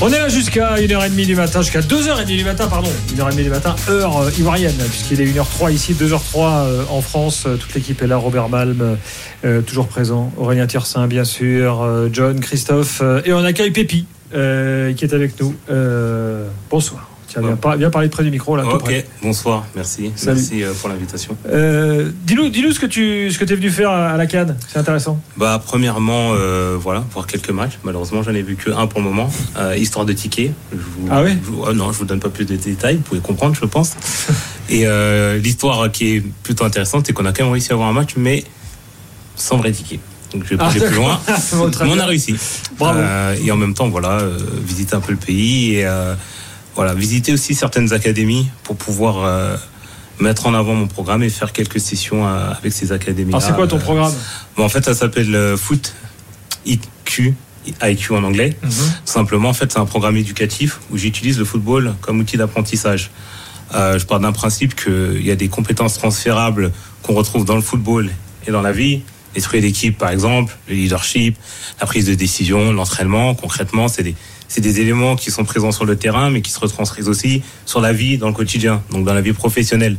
[0.00, 3.76] On est là jusqu'à 1h30 du matin, jusqu'à 2h30 du matin, pardon, 1h30 du matin,
[3.88, 7.44] heure euh, ivoirienne, puisqu'il est 1h03 ici, 2h03 euh, en France.
[7.46, 8.98] Euh, toute l'équipe est là, Robert Malm,
[9.66, 15.40] toujours présent, Aurélien Tiersin, bien sûr, John, Christophe, et on accueille Pépi, qui est avec
[15.40, 15.54] nous.
[16.70, 18.64] bonsoir viens, parler près du micro là.
[18.66, 20.12] Ok, bonsoir, merci.
[20.26, 21.36] Merci euh, pour l'invitation.
[21.48, 24.78] Euh, dis-nous, dis-nous ce que tu ce que es venu faire à la Cannes, c'est
[24.78, 25.20] intéressant.
[25.36, 27.78] Bah premièrement, euh, voilà, voir quelques matchs.
[27.84, 29.30] Malheureusement, j'en ai vu que un pour le moment,
[29.76, 30.52] histoire de tickets.
[31.10, 31.32] ah oui.
[31.66, 33.94] Oh non, je vous donne pas plus de détails, vous pouvez comprendre, je pense.
[34.68, 34.86] Et
[35.40, 38.10] l'histoire qui est plutôt intéressante, c'est qu'on a quand même réussi à avoir un match,
[38.16, 38.44] mais
[39.36, 40.00] sans vrai ticket.
[40.32, 41.20] Donc je vais pas ah, aller plus loin.
[41.28, 42.34] mais on a réussi.
[42.78, 43.00] Bravo.
[43.44, 44.18] et en même temps, voilà,
[44.64, 45.86] visiter un peu le pays et
[46.74, 49.56] voilà, visiter aussi certaines académies pour pouvoir euh,
[50.20, 53.32] mettre en avant mon programme et faire quelques sessions euh, avec ces académies.
[53.32, 54.12] Alors c'est quoi ton programme?
[54.56, 55.94] En fait, ça s'appelle euh, Foot
[56.66, 57.34] IQ.
[57.82, 58.56] IQ en anglais.
[58.62, 58.70] Mhm.
[59.04, 63.10] Simplement, en fait, c'est un programme éducatif où j'utilise le football comme outil d'apprentissage.
[63.72, 66.72] je pars d'un principe qu'il y a des compétences transférables
[67.02, 68.10] qu'on retrouve dans le football
[68.46, 69.02] et dans la vie.
[69.34, 71.36] L'esprit d'équipe, par exemple, le leadership,
[71.80, 73.34] la prise de décision, l'entraînement.
[73.34, 74.14] Concrètement, c'est des,
[74.48, 77.80] c'est des éléments qui sont présents sur le terrain, mais qui se retranscrivent aussi sur
[77.80, 79.96] la vie, dans le quotidien, donc dans la vie professionnelle.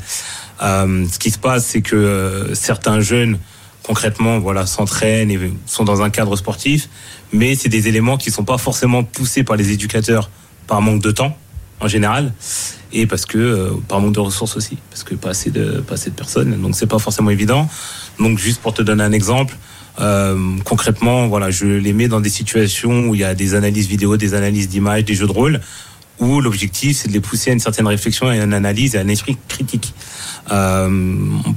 [0.62, 3.38] Euh, ce qui se passe, c'est que euh, certains jeunes,
[3.84, 6.90] concrètement, voilà, s'entraînent et sont dans un cadre sportif,
[7.34, 10.30] mais c'est des éléments qui sont pas forcément poussés par les éducateurs
[10.68, 11.38] par manque de temps,
[11.80, 12.34] en général,
[12.94, 15.96] et parce que euh, par manque de ressources aussi, parce que pas assez de pas
[15.96, 17.68] assez de personnes, donc c'est pas forcément évident.
[18.20, 19.56] Donc juste pour te donner un exemple,
[20.00, 23.88] euh, concrètement, voilà, je les mets dans des situations où il y a des analyses
[23.88, 25.60] vidéo, des analyses d'images, des jeux de rôle,
[26.20, 28.98] où l'objectif c'est de les pousser à une certaine réflexion et à une analyse et
[28.98, 29.94] à un esprit critique.
[30.52, 30.90] Euh,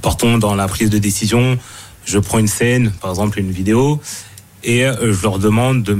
[0.03, 1.59] partons dans la prise de décision.
[2.05, 4.01] Je prends une scène, par exemple une vidéo,
[4.65, 5.99] et je leur demande de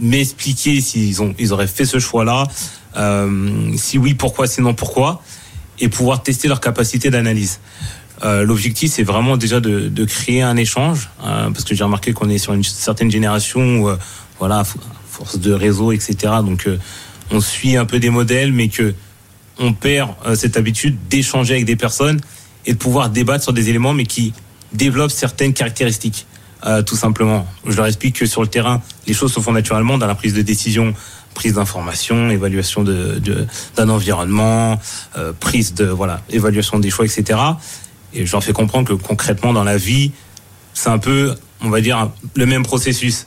[0.00, 2.44] m'expliquer s'ils ont, ils auraient fait ce choix-là.
[2.44, 2.48] Euh,
[3.76, 5.22] si oui, pourquoi, sinon pourquoi,
[5.80, 7.60] et pouvoir tester leur capacité d'analyse.
[8.24, 12.12] Euh, l'objectif, c'est vraiment déjà de, de, créer un échange, hein, parce que j'ai remarqué
[12.12, 13.98] qu'on est sur une certaine génération où, euh,
[14.38, 14.62] voilà,
[15.08, 16.34] force de réseau, etc.
[16.44, 16.78] Donc, euh,
[17.30, 18.94] on suit un peu des modèles, mais que
[19.58, 22.20] on perd cette habitude d'échanger avec des personnes
[22.66, 24.32] et de pouvoir débattre sur des éléments, mais qui
[24.72, 26.26] développent certaines caractéristiques.
[26.86, 27.46] tout simplement.
[27.64, 30.34] Je leur explique que sur le terrain, les choses se font naturellement dans la prise
[30.34, 30.92] de décision,
[31.34, 33.20] prise d'information, évaluation de,
[33.76, 34.80] d'un environnement,
[35.40, 37.38] prise de voilà, évaluation des choix, etc.
[38.14, 40.12] Et j'en fais comprendre que concrètement dans la vie,
[40.72, 43.26] c'est un peu, on va dire, le même processus.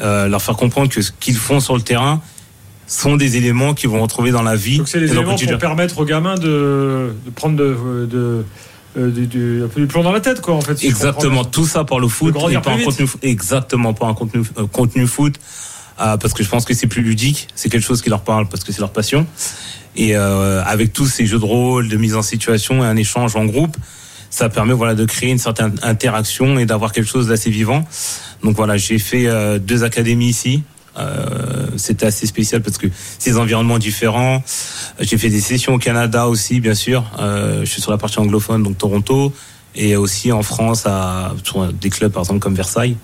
[0.00, 2.22] Euh, leur faire comprendre que ce qu'ils font sur le terrain
[2.86, 4.78] sont des éléments qu'ils vont retrouver dans la vie.
[4.78, 8.44] Donc c'est les éléments pour permettre aux gamins de, de prendre de, de
[8.96, 10.82] euh, du, un peu du plomb dans la tête, quoi, en fait.
[10.82, 14.66] exactement, tout ça par le foot, et pas un contenu, exactement, pas un contenu, euh,
[14.66, 15.40] contenu foot, euh,
[16.20, 18.64] parce que je pense que c'est plus ludique, c'est quelque chose qui leur parle, parce
[18.64, 19.26] que c'est leur passion.
[19.96, 23.36] Et euh, avec tous ces jeux de rôle, de mise en situation et un échange
[23.36, 23.76] en groupe,
[24.30, 27.84] ça permet voilà de créer une certaine interaction et d'avoir quelque chose d'assez vivant.
[28.44, 30.62] Donc voilà, j'ai fait euh, deux académies ici.
[30.98, 32.86] Euh, c'était assez spécial parce que
[33.18, 34.42] c'est des environnements différents.
[35.00, 37.04] J'ai fait des sessions au Canada aussi, bien sûr.
[37.18, 39.32] Euh, je suis sur la partie anglophone, donc Toronto,
[39.74, 41.34] et aussi en France à
[41.80, 42.96] des clubs par exemple comme Versailles.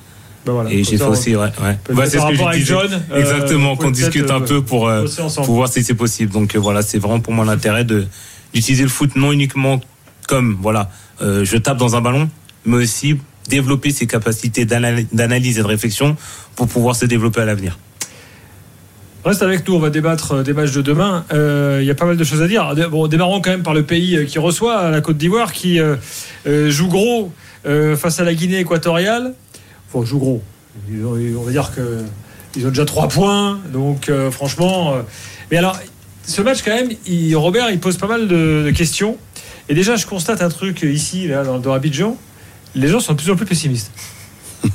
[0.46, 2.06] Ben voilà, et j'ai fait aussi, ouais, ouais.
[2.06, 2.64] c'est ce que je disais.
[2.64, 6.32] John, euh, Exactement, qu'on discute un peu pour, euh, pour voir si c'est possible.
[6.32, 8.06] Donc voilà, c'est vraiment pour moi l'intérêt de
[8.54, 9.80] d'utiliser le foot non uniquement
[10.26, 10.88] comme voilà
[11.22, 12.28] euh, je tape dans un ballon,
[12.64, 13.18] mais aussi
[13.48, 16.16] développer ses capacités d'analyse et de réflexion
[16.56, 17.78] pour pouvoir se développer à l'avenir.
[19.24, 21.24] Reste avec nous, on va débattre euh, des matchs de demain.
[21.32, 22.74] Euh, il y a pas mal de choses à dire.
[22.90, 25.80] Bon, démarrons quand même par le pays qui reçoit, la Côte d'Ivoire, qui
[26.44, 27.32] joue gros
[27.64, 29.34] face à la Guinée équatoriale.
[29.92, 30.42] Enfin, joue gros.
[30.90, 33.60] On va dire qu'ils ont déjà trois points.
[33.72, 34.94] Donc, franchement.
[35.50, 35.78] mais alors,
[36.24, 36.90] ce match, quand même,
[37.34, 39.16] Robert, il pose pas mal de questions.
[39.68, 42.16] Et déjà, je constate un truc ici, là, dans, dans Abidjan,
[42.74, 43.90] les gens sont de plus en plus pessimistes.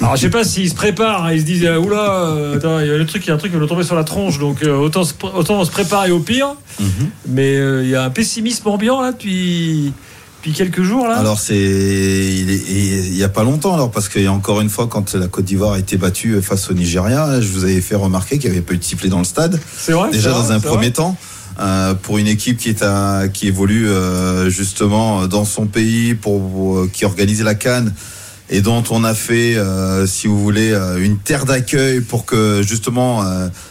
[0.00, 2.90] Alors je sais pas s'ils se préparent, hein, ils se disent oula, euh, il y
[2.90, 4.38] a le truc, il y a un truc qui va nous tomber sur la tronche,
[4.38, 5.02] donc euh, autant,
[5.34, 6.54] autant se préparer au pire.
[6.78, 7.10] Mhm.
[7.28, 9.92] Mais euh, il y a un pessimisme ambiant là depuis,
[10.40, 11.16] depuis quelques jours là.
[11.16, 14.86] Alors c'est il y a pas longtemps alors parce qu'il y a encore une fois
[14.86, 18.38] quand la Côte d'Ivoire a été battue face au Nigeria, je vous avais fait remarquer
[18.38, 19.60] qu'il y avait peu de sifflets dans le stade.
[19.76, 20.10] C'est vrai.
[20.10, 21.16] Déjà dans un premier temps.
[21.58, 26.78] Euh, pour une équipe qui est à, qui évolue euh, justement dans son pays, pour,
[26.78, 27.92] euh, qui organise la Cannes
[28.48, 33.22] et dont on a fait, euh, si vous voulez, une terre d'accueil pour que justement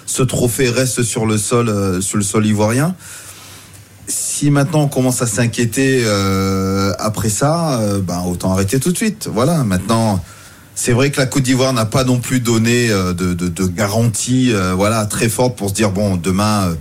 [0.05, 2.95] ce trophée reste sur le sol, sur le sol ivoirien.
[4.39, 8.95] Si maintenant on commence à s'inquiéter euh, après ça, euh, ben autant arrêter tout de
[8.95, 9.27] suite.
[9.29, 9.65] Voilà.
[9.65, 10.23] Maintenant,
[10.75, 15.05] c'est vrai que la Côte d'Ivoire n'a pas non plus donné euh, de, garantie, voilà,
[15.07, 16.73] très forte pour se dire bon, demain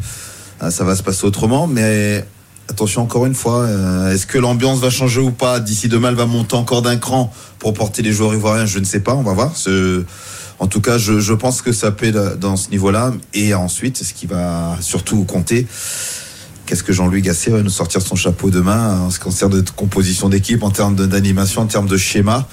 [0.70, 2.24] ça va se passer autrement, mais
[2.70, 3.66] Attention encore une fois,
[4.12, 5.58] est-ce que l'ambiance va changer ou pas?
[5.58, 8.66] D'ici demain, elle va monter encore d'un cran pour porter les joueurs ivoiriens?
[8.66, 9.52] Je ne sais pas, on va voir.
[10.60, 13.14] En tout cas, je, je pense que ça être dans ce niveau-là.
[13.32, 15.66] Et ensuite, ce qui va surtout compter,
[16.68, 19.64] qu'est-ce que Jean-Louis Gasset va nous sortir son chapeau demain en ce qui concerne de
[19.74, 22.46] composition d'équipe, en termes d'animation, en termes de schéma,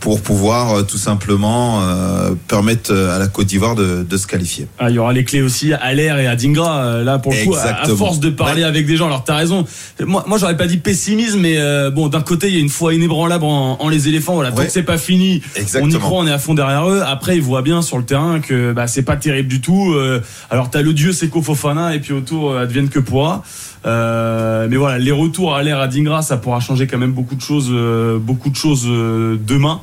[0.00, 4.26] pour pouvoir euh, tout simplement euh, permettre euh, à la Côte d'Ivoire de, de se
[4.26, 4.66] qualifier.
[4.78, 6.84] Ah, il y aura les clés aussi à l'air et à Dingra.
[6.84, 8.68] euh, Là, pour le coup, à- force de parler Ouais.
[8.68, 9.66] avec des gens, alors t'as raison.
[10.00, 12.68] Moi, moi j'aurais pas dit pessimisme, mais euh, bon, d'un côté, il y a une
[12.70, 14.34] foi inébranlable en, en les éléphants.
[14.34, 14.66] Voilà, tant Ouais.
[14.66, 15.42] que c'est pas fini,
[15.82, 17.02] on y croit, on est à fond derrière eux.
[17.06, 19.92] Après, ils voient bien sur le terrain que bah, c'est pas terrible du tout.
[19.92, 23.33] Euh, alors t'as le dieu Seko Fofana et puis autour, euh, advienne que pourra.
[23.86, 27.34] Euh, mais voilà, les retours à l'air à Dingra, ça pourra changer quand même beaucoup
[27.34, 29.80] de choses, euh, beaucoup de choses euh, demain.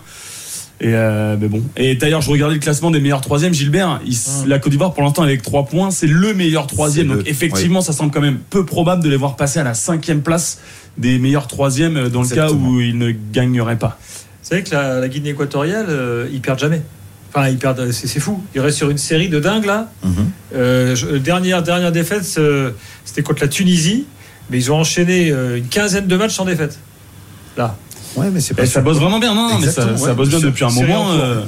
[0.83, 1.61] Et euh, mais bon.
[1.77, 3.53] Et d'ailleurs, je regardais le classement des meilleurs troisièmes.
[3.53, 7.07] Gilbert, il s- la Côte d'Ivoire pour l'instant avec 3 points, c'est le meilleur troisième.
[7.09, 9.75] Donc le- effectivement, ça semble quand même peu probable de les voir passer à la
[9.75, 10.59] cinquième place
[10.97, 13.99] des meilleurs troisièmes dans le cas où ils ne gagneraient pas.
[14.41, 16.81] Vous savez que la, la Guinée équatoriale, euh, ils perdent jamais.
[17.33, 18.43] Enfin, ils perdent, c'est c'est fou.
[18.53, 19.89] Ils restent sur une série de dingues là.
[20.03, 20.13] Mhm.
[20.55, 22.23] Euh, dernière, dernière défaite,
[23.05, 24.05] c'était contre la Tunisie,
[24.49, 26.77] mais ils ont enchaîné euh, une quinzaine de matchs sans défaite.
[27.57, 27.75] Là.
[28.17, 30.13] Ouais, mais c'est pas Et ça bosse vraiment bien, non, non, mais ça, Exactement, ça
[30.13, 31.11] bosse bien C'est- depuis un moment.
[31.13, 31.43] euh,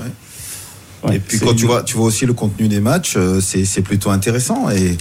[1.03, 3.65] ouais, et puis quand tu vois, tu vois aussi le contenu des matchs, euh, c'est
[3.65, 4.97] c'est plutôt intéressant et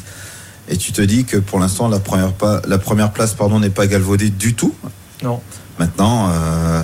[0.69, 3.71] et tu te dis que pour l'instant la première pas, la première place pardon n'est
[3.71, 4.75] pas galvaudée du tout.
[5.23, 5.41] Non.
[5.79, 6.83] Maintenant, euh,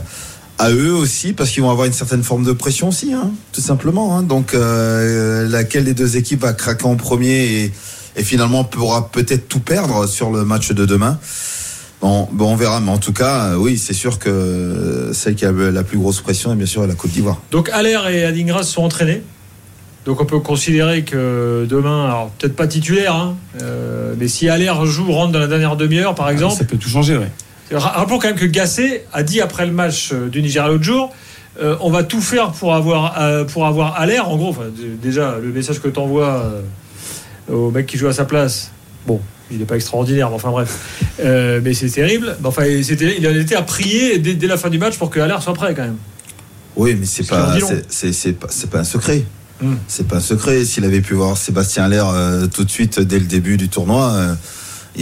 [0.58, 3.60] à eux aussi parce qu'ils vont avoir une certaine forme de pression aussi, hein, tout
[3.60, 4.16] simplement.
[4.16, 4.22] hein.
[4.22, 7.72] Donc euh, laquelle des deux équipes va craquer en premier et,
[8.16, 11.18] et finalement pourra peut-être tout perdre sur le match de demain?
[12.00, 15.44] Bon, bon, on verra, mais en tout cas, euh, oui, c'est sûr que celle qui
[15.44, 17.38] a la plus grosse pression est bien sûr la Côte d'Ivoire.
[17.50, 19.22] Donc Aller et Adingra se sont entraînés.
[20.06, 24.72] Donc on peut considérer que demain, alors peut-être pas titulaire, hein, euh, mais si Aller
[24.84, 27.30] joue, rentre dans la dernière demi-heure par exemple, Ça peut tout changer, ouais.
[27.70, 30.84] Ra- Rappelons quand même que Gasset a dit après le match euh, du Nigeria l'autre
[30.84, 31.12] jour
[31.60, 34.28] euh, on va tout faire pour avoir, euh, pour avoir à l'air.
[34.28, 34.54] En gros,
[35.02, 36.52] déjà, le message que tu envoies
[37.50, 38.70] au mec qui joue à sa place,
[39.08, 39.20] bon,
[39.50, 40.78] il n'est pas extraordinaire, mais enfin bref.
[41.18, 42.36] Euh, mais c'est terrible.
[42.44, 45.42] Enfin, il en était à prier dès, dès la fin du match pour que Allaire
[45.42, 45.96] soit prêt quand même.
[46.76, 47.56] Oui, mais c'est pas,
[47.88, 49.24] c'est- pas, c'est pas un secret.
[49.60, 49.74] Hmm.
[49.88, 50.64] C'est pas un secret.
[50.64, 54.12] S'il avait pu voir Sébastien Aller euh, tout de suite dès le début du tournoi,
[54.12, 54.34] euh,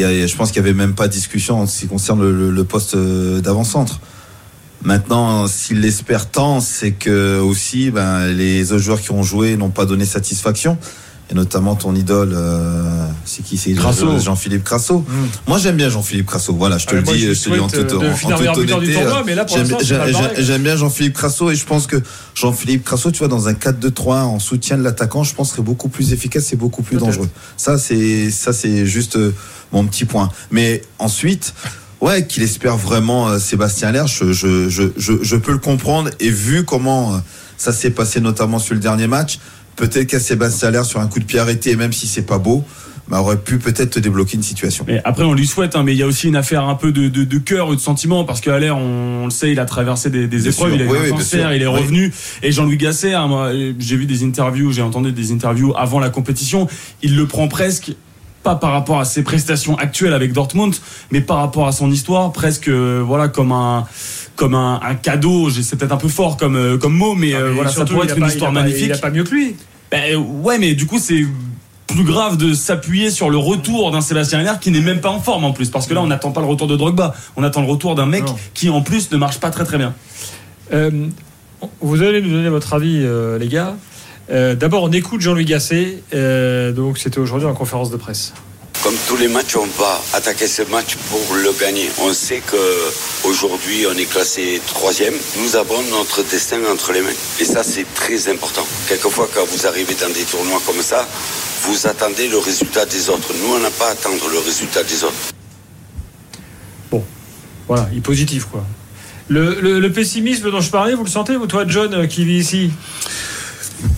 [0.00, 2.28] y a- je pense qu'il y avait même pas de discussion en ce qui concerne
[2.28, 4.00] le, poste euh, d'avant-centre.
[4.82, 9.70] Maintenant, s'il l'espère tant, c'est que aussi, ben, les autres joueurs qui ont joué n'ont
[9.70, 10.78] pas donné satisfaction.
[11.28, 13.56] Et notamment ton idole, euh, c'est qui?
[13.56, 13.74] C'est.
[14.20, 15.04] Jean-Philippe Crasso.
[15.48, 16.54] Moi, j'aime bien Jean-Philippe Crasso.
[16.54, 18.14] Voilà, je te Ah, le moi, dis, je je te dis en toute, euh, honnêteté,
[20.44, 21.96] j'aime- bien Jean-Philippe Crasso et je pense que
[22.36, 25.88] Jean-Philippe Crasso, tu vois, dans un 4-2-3 en soutien de l'attaquant, je pense serait beaucoup
[25.88, 27.28] plus efficace et beaucoup plus dangereux.
[27.56, 29.18] Ça, c'est ça, c'est juste
[29.72, 30.30] mon petit point.
[30.50, 31.54] Mais ensuite,
[32.00, 36.10] ouais, qu'il espère vraiment euh, Sébastien Aller, je, je, je, je, je peux le comprendre.
[36.20, 37.18] Et vu comment euh,
[37.56, 39.38] ça s'est passé, notamment sur le dernier match,
[39.76, 42.38] peut-être qu'à Sébastien Aller, sur un coup de pied arrêté, et même si c'est pas
[42.38, 42.64] beau,
[43.08, 44.84] bah, aurait pu peut-être te débloquer une situation.
[44.88, 46.90] Mais après, on lui souhaite, hein, mais il y a aussi une affaire un peu
[46.90, 49.64] de, de, de cœur ou de sentiment, parce qu'à l'air, on, le sait, il a
[49.64, 50.74] traversé des, épreuves, sûr.
[50.74, 51.80] il a eu Oui, un oui, bien cancer, il est Oui.
[51.80, 52.12] revenu.
[52.42, 56.10] Et Jean-Louis Gasset, hein, moi, j'ai vu des interviews, j'ai entendu des interviews avant la
[56.10, 56.66] compétition,
[57.02, 57.92] il le prend presque
[58.46, 60.72] pas par rapport à ses prestations actuelles avec Dortmund,
[61.10, 63.86] mais par rapport à son histoire, presque euh, voilà comme un
[64.36, 65.50] comme un, un cadeau.
[65.50, 67.84] C'est peut-être un peu fort comme euh, comme mot, mais, Ah, euh, mais voilà, ça
[67.84, 68.86] pourrait a être une pas- histoire il a pas- magnifique.
[68.86, 69.56] Il n'a pas mieux que lui.
[69.90, 71.26] Ben, ouais, mais du coup, c'est
[71.88, 75.44] plus grave de s'appuyer sur le retour d'un Sébastien qui n'est même pas en forme
[75.44, 75.70] en plus.
[75.70, 77.14] Parce que là, on n'attend pas le retour de Drogba.
[77.36, 78.36] On attend le retour d'un mec Non.
[78.54, 79.92] qui, en plus, ne marche pas très très bien.
[81.80, 83.04] Vous allez nous donner votre avis,
[83.40, 83.74] les gars.
[84.30, 86.02] Euh, D'abord, on écoute Jean-Louis Gasset.
[86.14, 88.32] Euh, donc, c'était aujourd'hui en conférence de presse.
[88.82, 91.88] Comme tous les matchs, on va attaquer ce match pour le gagner.
[92.02, 95.14] On sait que aujourd'hui, on est classé troisième.
[95.42, 97.08] Nous avons notre destin entre les mains.
[97.40, 98.66] Et ça, c'est très important.
[98.88, 101.06] Quelquefois, quand vous arrivez dans des tournois comme ça,
[101.62, 103.32] vous attendez le résultat des autres.
[103.42, 105.14] Nous, on n'a pas à attendre le résultat des autres.
[107.68, 108.64] Voilà, il est positif, quoi.
[109.28, 112.24] Le, le- le pessimisme dont je parlais, vous le sentez, vous, toi, John, euh, qui
[112.24, 112.70] vit ici?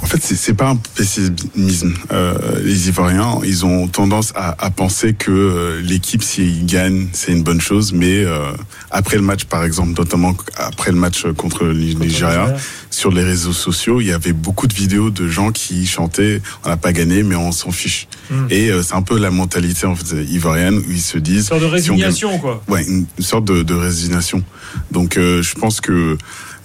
[0.03, 1.95] En fait, c'est- pas un pessimisme.
[2.13, 7.33] Euh, les Ivoiriens, ils ont tendance à, à penser que euh, l'équipe, s'ils gagnent, c'est
[7.33, 7.93] une bonne chose.
[7.93, 8.51] Mais euh,
[8.91, 12.57] après le match, par exemple, notamment après le match contre le Nigeria,
[12.91, 16.69] sur les réseaux sociaux, il y avait beaucoup de vidéos de gens qui chantaient "On
[16.71, 18.09] n'a pas gagné, mais on s'en fiche".
[18.31, 18.47] Hmm.
[18.51, 21.61] Et euh, c'est un peu la mentalité en fait, ivoirienne où ils se disent Une
[21.61, 22.63] sorte de si on gagne- résignation, quoi.
[22.69, 24.43] Ouais, une, une sorte de, de résignation.
[24.91, 26.17] Donc, euh, je pense que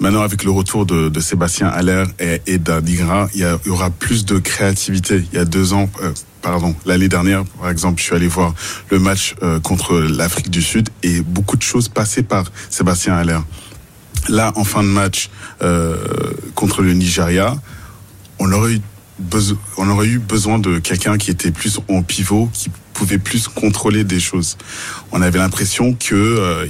[0.03, 4.37] maintenant, avec le retour de, Sébastien Haller et, et d'Adigra, il y, aura plus de
[4.37, 5.23] créativité.
[5.31, 8.53] Il y a deux ans, euh, pardon, l'année dernière, par exemple, je suis allé voir
[8.89, 13.39] le match euh, contre l'Afrique du Sud et beaucoup de choses passaient par Sébastien Haller.
[14.27, 15.29] Là, en fin de match
[15.61, 15.95] euh,
[16.53, 17.55] contre le Nigeria,
[18.39, 18.81] on aurait eu
[19.77, 24.03] on aurait eu besoin de quelqu'un qui était plus en pivot, qui pouvait plus contrôler
[24.03, 24.57] des choses.
[25.11, 26.65] On avait l'impression que euh,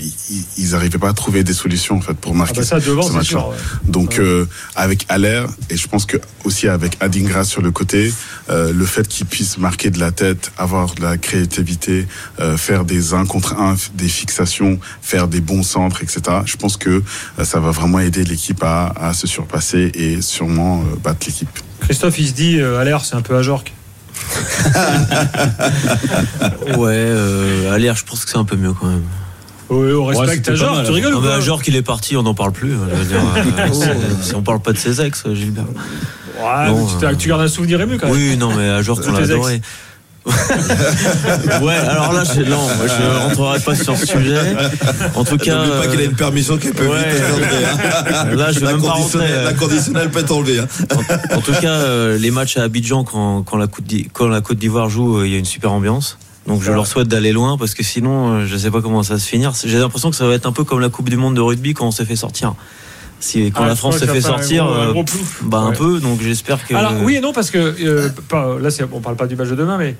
[0.57, 3.01] ils- n'arrivaient pas à trouver des solutions en fait pour Ah marquer bah ça, devant,
[3.03, 3.47] ce match-là.
[3.49, 3.55] ouais.
[3.85, 8.13] Donc euh, avec Aller et je pense que aussi avec Adingra sur le côté,
[8.49, 12.07] euh, le fait qu'il puisse marquer de la tête, avoir de la créativité,
[12.39, 16.21] euh, faire des un contre un, des fixations, faire des bons centres, etc.
[16.45, 17.03] Je pense que
[17.43, 21.49] ça va vraiment aider l'équipe à, à se surpasser et sûrement battre l'équipe.
[21.81, 23.73] Christophe, il se dit, l'air, c'est un peu à Jorque.
[26.77, 29.03] Ouais, euh, à l'air, je pense que c'est un peu mieux quand même.
[29.69, 30.75] Oui, on respecte Jorque.
[30.77, 32.51] mal, Tu rigoles Non, ou mais quoi à genre qu'il est parti, on n'en parle
[32.51, 32.71] plus.
[32.71, 35.65] je veux dire, euh, si on parle pas de ses ex, Gilbert.
[36.39, 38.15] Ouais, Non, mais tu, t'as- euh, tu gardes un souvenir ému quand même.
[38.15, 39.61] Oui, non, mais à genre qu'on l'a ex.
[41.61, 44.37] ouais, alors là, je, non, moi, je rentrerai pas sur ce sujet.
[45.15, 46.97] En tout cas, N'oublie pas qu'il a une permission qui peut ouais.
[46.97, 48.25] vite être enlevée, hein.
[48.35, 49.43] là, je vais La même pas rentrer.
[49.43, 50.59] la conditionnelle peut être enlevée.
[50.59, 50.67] hein.
[51.31, 54.27] En, en tout cas, euh, les matchs à Abidjan, quand, quand la Côte d'I- quand
[54.27, 56.17] la Côte d'Ivoire joue, euh, il y a une super ambiance.
[56.47, 59.13] Donc je leur souhaite d'aller loin parce que sinon, euh, je sais pas comment ça
[59.13, 59.53] va se finir.
[59.65, 61.73] J'ai l'impression que ça va être un peu comme la Coupe du Monde de rugby
[61.73, 62.53] quand on s'est fait sortir.
[63.23, 65.05] Si, quand Ah, la France s'est fait un sortir, gros- un euh, gros
[65.43, 66.01] bah un peu.
[66.01, 66.75] Donc j'espère que.
[66.75, 69.55] Alors oui et non parce que euh, pas, là on parle pas du match de
[69.55, 69.95] demain mais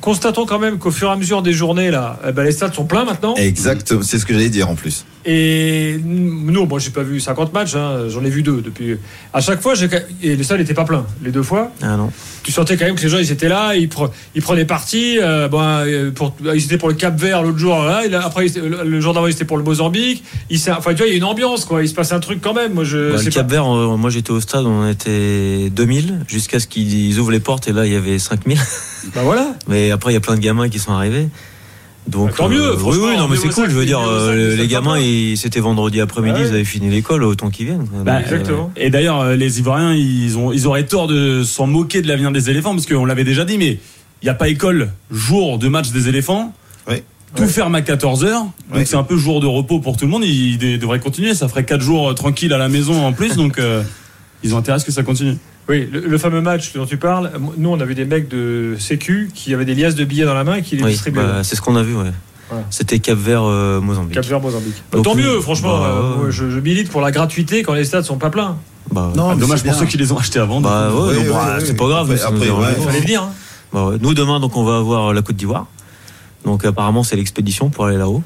[0.00, 2.74] constatons quand même qu'au fur et à mesure des journées là eh ben, les stades
[2.74, 5.04] sont pleins maintenant Exactement, c'est ce que j'allais dire en plus.
[5.24, 8.96] et nous moi j'ai pas vu 50 matchs hein, j'en ai vu deux depuis
[9.32, 9.74] à chaque fois
[10.22, 12.10] et le stade n'était pas plein les deux fois Ah non.
[12.42, 15.18] tu sentais quand même que les gens ils étaient là ils, pre- ils prenaient parti
[15.20, 19.00] euh, bon, euh, pour, ils étaient pour le Cap Vert l'autre jour là après le
[19.00, 21.24] jour d'avant ils étaient pour le Mozambique ils, enfin tu vois il y a une
[21.24, 23.54] ambiance quoi il se passe un truc quand même moi je Bah, le Cap pas.
[23.54, 27.68] Vert, euh, moi j'étais au stade, on était 2000 jusqu'à ce qu'ils ouvrent les portes
[27.68, 28.58] et là il y avait 5000.
[29.14, 31.28] bah voilà Mais après il y a plein de gamins qui sont arrivés.
[32.08, 33.68] Donc Bah, tant mieux, oui, franchement, oui, non, mais c'est cool.
[33.68, 34.96] Je veux dire, euh, les gamins,
[35.36, 36.48] c'était vendredi après-midi, Ah ouais.
[36.48, 37.86] ils avaient fini l'école, autant qu'ils viennent.
[38.04, 41.66] Bah, euh, exactement Et d'ailleurs, euh, les Ivoiriens, ils, ont, ils auraient tort de s'en
[41.66, 43.78] moquer de l'avenir des éléphants, parce qu'on l'avait déjà dit, mais
[44.22, 46.54] il n'y a pas école jour de match des éléphants.
[46.88, 47.02] Oui.
[47.36, 48.82] Tout ferme à 14h, donc Oui.
[48.86, 50.24] c'est un peu jour de repos pour tout le monde.
[50.24, 53.36] Ils de- devraient continuer, ça ferait 4 jours euh, tranquilles à la maison en plus,
[53.36, 53.82] donc euh,
[54.42, 55.36] ils ont intérêt à ce que ça continue.
[55.68, 59.30] Oui, le, le fameux match dont tu parles, nous on avait des mecs de Sécu
[59.34, 61.22] qui avaient des liasses de billets dans la main et qui les oui, distribuaient.
[61.22, 62.10] bah, c'est ce qu'on a vu, ouais.
[62.48, 62.64] Voilà.
[62.70, 64.14] C'était Cap Vert euh, Mozambique.
[64.14, 64.74] Cap Vert, Mozambique.
[64.90, 65.22] Bah, Donc, tant oui.
[65.22, 65.78] mieux, franchement.
[65.78, 66.32] Bah, euh, ouais.
[66.32, 68.56] je, je milite pour la gratuité quand les stades sont pas pleins.
[68.90, 69.78] Bah, Non, Ah, dommage pour bien.
[69.78, 70.60] ceux qui les ont achetés avant.
[70.60, 72.10] bah, ouais, bah, c'est pas grave.
[72.10, 72.74] Après- après.
[72.76, 73.22] Il fallait venir.
[73.22, 73.30] hein.
[73.72, 73.96] Bah, ouais.
[74.00, 75.66] Nous demain, donc on va avoir la Côte d'Ivoire.
[76.44, 78.22] Donc apparemment c'est l'expédition pour aller là-haut.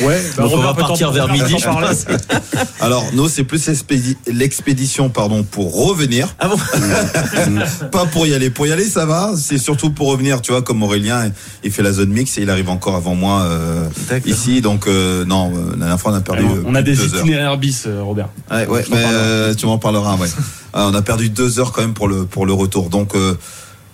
[0.00, 1.66] Ouais, bah, Donc, on va partir vers midi, je.
[2.80, 6.28] Alors, nous, c'est plus l'expédi- l'expédition pardon, pour revenir.
[6.38, 6.56] Ah bon
[7.92, 8.50] Pas pour y aller.
[8.50, 9.32] Pour y aller, ça va.
[9.36, 11.30] C'est surtout pour revenir, tu vois, comme Aurélien,
[11.62, 13.88] il fait la zone mix et il arrive encore avant moi euh,
[14.26, 14.60] ici.
[14.60, 16.44] Donc, euh, non, euh, la dernière fois, on a perdu.
[16.66, 18.28] on a des itinéraires bis, Robert.
[18.50, 20.28] Ouais, ouais, mais euh, tu m'en parleras, ouais.
[20.74, 22.88] On a perdu deux heures quand même pour le, pour le retour.
[22.88, 23.34] Donc, euh,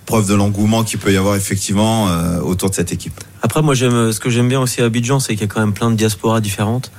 [0.08, 3.20] preuve de l'engouement qu'il peut y avoir effectivement euh, autour de cette équipe.
[3.42, 5.60] Après, moi, j'aime, ce que j'aime bien aussi à Abidjan, c'est qu'il y a quand
[5.60, 6.90] même plein de diasporas différentes.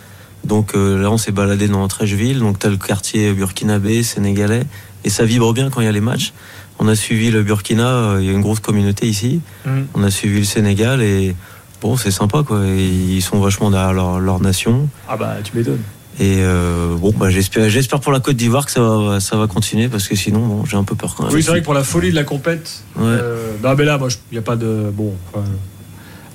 [0.44, 2.40] Donc euh, là, on s'est baladé dans 13 villes.
[2.40, 4.64] Donc, t'as le quartier burkinabé, sénégalais.
[5.04, 6.34] Et ça vibre bien quand il y a les matchs.
[6.78, 9.42] On a suivi le Burkina, euh, il y a une grosse communauté ici.
[9.66, 9.82] Mm.
[9.96, 11.36] On a suivi le Sénégal et
[11.82, 12.64] bon, c'est sympa, quoi.
[12.68, 14.88] Et ils sont vachement derrière leur, leur nation.
[15.08, 15.82] Ah bah, tu m'étonnes.
[16.22, 19.48] Et euh, bon, bah, j'espère, j'espère pour la Côte d'Ivoire que ça va, ça va
[19.48, 21.34] continuer parce que sinon, bon, j'ai un peu peur quand même.
[21.34, 22.84] Oui, c'est vrai que pour la folie de la compète.
[22.98, 23.04] Ouais.
[23.06, 24.92] euh, non, mais là, moi, il n'y a pas de.
[24.94, 25.14] Bon.
[25.34, 25.46] enfin,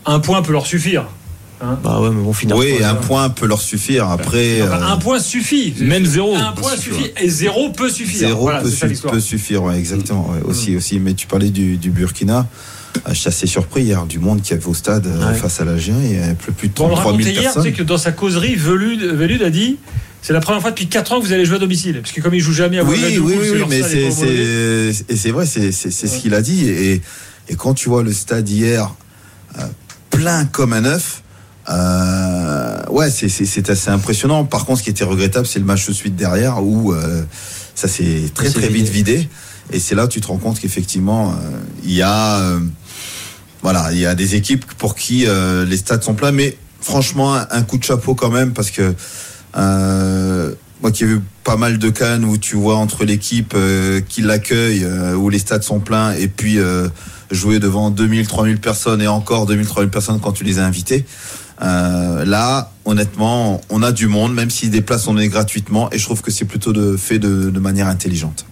[0.07, 1.05] un point peut leur suffire.
[1.61, 1.79] hein.
[1.85, 2.57] Bah ouais, mais bon, finir.
[2.57, 4.09] Oui, un point peut leur suffire.
[4.09, 5.75] Après, Enfin, euh, un point suffit.
[5.81, 6.35] Même zéro.
[6.35, 7.11] Un point suffit.
[7.21, 8.21] Et zéro peut suffire.
[8.29, 10.31] zéro voilà, peut, ça suffire, ouais, exactement.
[10.31, 10.99] ouais, aussi, aussi.
[10.99, 12.47] Mais tu parlais du, du Burkina.
[13.04, 15.34] Ah, Je suis assez surpris hier du monde qui avait au stade euh, Ouais.
[15.34, 15.98] face à l'Algérie.
[16.10, 17.62] Il y avait plus plus de Bon, on le 33 000 racontait hier, tu personnes.
[17.64, 19.78] sais que dans sa causerie, Velude, Velude a dit
[20.22, 22.00] c'est la première fois depuis 4 ans que vous allez jouer à domicile.
[22.00, 25.70] Parce que comme ils jouent jamais à Oui, oui, oui, oui, mais c'est, vrai, c'est,
[25.72, 26.66] c'est, c'est ce qu'il a dit.
[26.68, 27.02] Et,
[27.50, 28.94] et quand tu vois le stade hier
[29.58, 29.62] euh,
[30.10, 31.22] plein comme un œuf,
[31.68, 34.44] euh, ouais, c'est, c'est, c'est assez impressionnant.
[34.44, 37.22] Par contre, ce qui était regrettable, c'est le match de suite derrière où euh,
[37.74, 39.16] ça s'est très très vite vidé.
[39.16, 39.28] vidé.
[39.72, 41.34] Et c'est là où tu te rends compte qu'effectivement, euh,
[41.84, 42.60] il y a, euh,
[43.64, 46.33] voilà, il y a des équipes pour qui euh, les stades sont pleins.
[46.33, 48.94] Mais franchement, un, coup de chapeau quand même parce que
[49.56, 50.52] euh,
[50.83, 54.21] moi qui ai vu pas mal de cannes où tu vois entre l'équipe euh, qui
[54.21, 56.59] l'accueille, où les stades sont pleins, et puis
[57.30, 61.06] jouer devant 2000, 3000 personnes et encore 2000, 3000 personnes quand tu les as invités.
[61.59, 66.04] Là, honnêtement, on a du monde, même si des places on est gratuitement, et je
[66.04, 68.44] trouve que c'est plutôt de, fait de manière intelligente.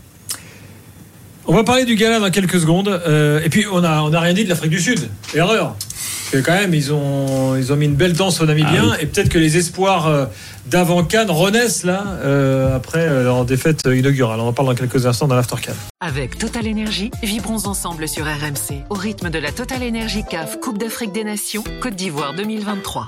[1.47, 2.89] On va parler du gala dans quelques secondes.
[2.89, 5.09] Euh, et puis, on a, on a rien dit de l'Afrique du Sud.
[5.35, 5.75] Erreur.
[5.79, 8.95] Parce que quand même, ils ont, ils ont mis une belle danse au Namibien.
[9.01, 10.25] Et peut-être que les espoirs euh,
[10.67, 14.41] d'avant Cannes renaissent là, euh, après leur défaite inaugurale.
[14.41, 15.75] On en parle dans quelques instants dans l'After Cannes.
[16.01, 20.79] Avec Total Énergie, vibrons ensemble sur RMC au rythme de la Total Énergie CAF Coupe
[20.79, 23.07] d'Afrique des Nations Côte d'Ivoire 2023.